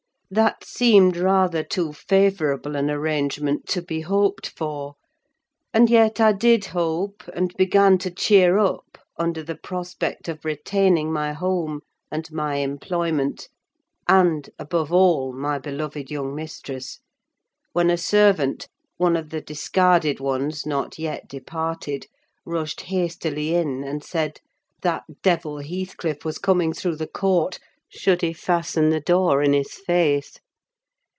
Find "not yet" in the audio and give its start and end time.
20.65-21.27